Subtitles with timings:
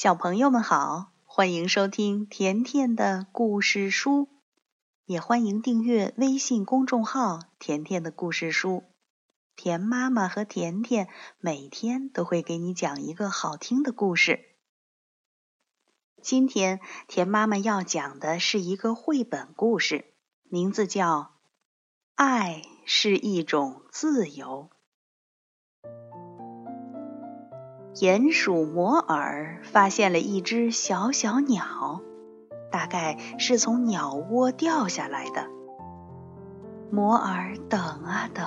[0.00, 4.28] 小朋友们好，欢迎收听甜甜的故事书，
[5.06, 8.84] 也欢迎订阅微信公众号“甜甜的故事书”。
[9.56, 11.08] 甜妈妈和甜甜
[11.40, 14.38] 每天都会给你讲一个好听的故事。
[16.22, 16.78] 今天
[17.08, 21.22] 甜妈妈要讲的是一个绘本故事，名字叫
[22.14, 24.70] 《爱是一种自由》。
[28.00, 32.00] 鼹鼠摩尔发现了一只小小鸟，
[32.70, 35.46] 大概是从鸟窝掉下来的。
[36.92, 38.46] 摩尔等啊等，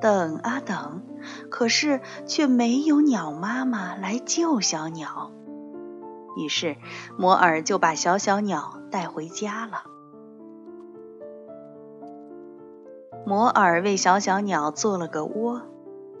[0.00, 1.02] 等啊等，
[1.48, 5.30] 可是却没有鸟妈妈来救小鸟。
[6.36, 6.76] 于是
[7.16, 9.84] 摩尔就把小小鸟带回家了。
[13.24, 15.62] 摩尔为小小鸟做了个窝，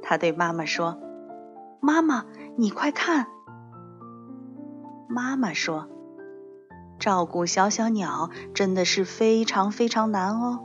[0.00, 1.00] 他对妈妈说
[1.82, 3.28] ：“妈妈。”你快看，
[5.08, 5.88] 妈妈说
[7.00, 10.60] ：“照顾小小鸟真的是非常非常难哦。”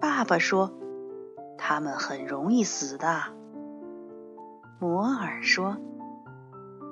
[0.00, 0.72] 爸爸说
[1.58, 3.24] ：“它们很容易死的。”
[4.80, 5.76] 摩尔说：“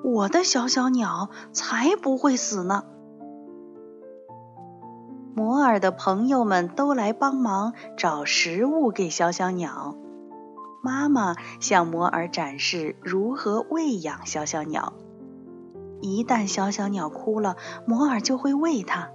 [0.04, 2.84] 我的小小鸟才不会死呢。”
[5.34, 9.96] 摩尔的朋友们都来帮忙找食物给小小鸟。
[10.84, 14.92] 妈妈向摩尔展示如何喂养小小鸟。
[16.02, 19.08] 一旦小小鸟哭了，摩尔就会喂它。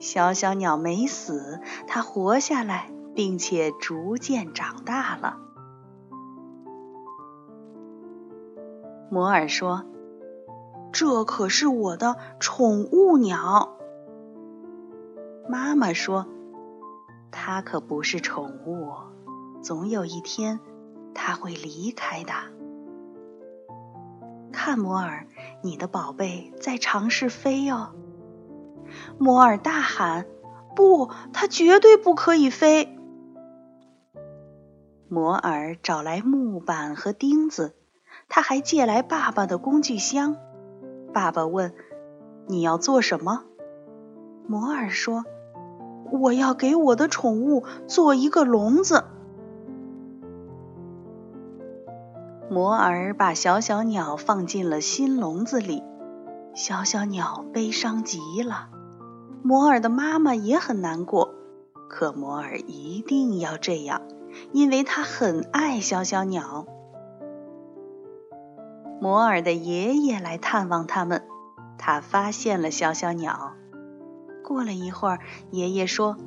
[0.00, 5.38] 小小鸟没死，它活下来，并且逐渐长大了。
[9.10, 9.86] 摩尔说
[10.92, 13.78] ：“这可是我的宠物鸟。”
[15.48, 16.26] 妈妈说
[17.32, 18.90] ：“它可不是宠物，
[19.62, 20.60] 总有一天。”
[21.14, 22.32] 他会离开的。
[24.52, 25.26] 看，摩尔，
[25.62, 27.94] 你的宝贝在尝试飞哦。
[29.18, 30.26] 摩尔大喊
[30.76, 32.98] ：“不，它绝对不可以飞！”
[35.08, 37.74] 摩尔找来木板和钉子，
[38.28, 40.36] 他还借来爸爸的工具箱。
[41.12, 41.74] 爸爸问
[42.48, 43.44] ：“你要做什么？”
[44.48, 45.24] 摩尔说
[46.12, 49.04] ：“我要给我的宠物做一个笼子。”
[52.52, 55.82] 摩尔把小小鸟放进了新笼子里，
[56.54, 58.68] 小小鸟悲伤极了。
[59.42, 61.30] 摩尔的妈妈也很难过，
[61.88, 64.02] 可摩尔一定要这样，
[64.52, 66.66] 因为他很爱小小鸟。
[69.00, 71.22] 摩尔的爷爷来探望他们，
[71.78, 73.54] 他发现了小小鸟。
[74.44, 75.20] 过了一会儿，
[75.52, 76.18] 爷爷说：“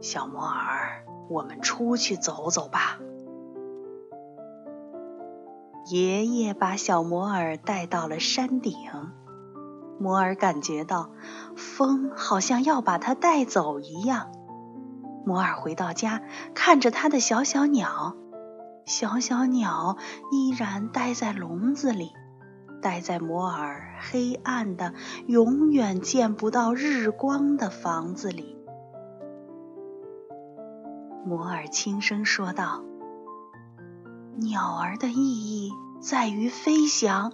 [0.00, 2.98] 小摩尔，我们出去走走吧。”
[5.90, 8.76] 爷爷把小摩尔带到了山顶，
[9.98, 11.10] 摩尔感觉到
[11.56, 14.30] 风好像要把它带走一样。
[15.26, 16.22] 摩尔回到家，
[16.54, 18.14] 看着他的小小鸟，
[18.84, 19.96] 小小鸟
[20.30, 22.12] 依然待在笼子里，
[22.80, 24.94] 待在摩尔黑暗的、
[25.26, 28.56] 永远见不到日光的房子里。
[31.26, 32.84] 摩尔轻声说道。
[34.36, 37.32] 鸟儿的意义在于飞翔。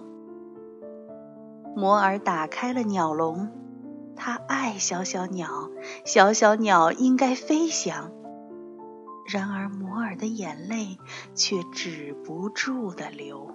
[1.75, 3.49] 摩尔打开了鸟笼，
[4.15, 5.69] 他爱小小鸟，
[6.05, 8.11] 小小鸟应该飞翔。
[9.27, 10.97] 然而，摩尔的眼泪
[11.35, 13.51] 却止不住的流。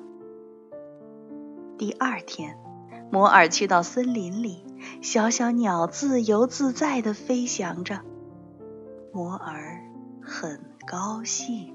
[1.79, 2.59] 第二天，
[3.11, 4.65] 摩尔去到森林里，
[5.01, 8.01] 小小鸟自由自在的飞翔着，
[9.13, 9.81] 摩尔
[10.23, 11.75] 很高兴。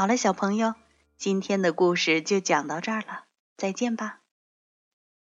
[0.00, 0.76] 好了，小朋友，
[1.18, 3.24] 今天的故事就讲到这儿了，
[3.58, 4.19] 再见吧。